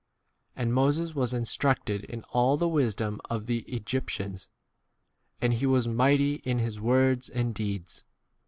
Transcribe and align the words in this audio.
And 0.55 0.73
Moses 0.73 1.13
was 1.13 1.31
instructed 1.31 2.05
in 2.05 2.23
all 2.31 2.57
[the] 2.57 2.67
wisdom 2.67 3.21
of 3.29 3.45
the 3.45 3.61
Egyp 3.65 4.05
tians, 4.07 4.47
and 5.39 5.53
he 5.53 5.67
was 5.67 5.87
mighty 5.87 6.37
in 6.43 6.57
his 6.57 6.77
a 6.77 6.79
23 6.79 6.87
words 6.89 7.29
and 7.29 7.53
deeds. 7.53 8.03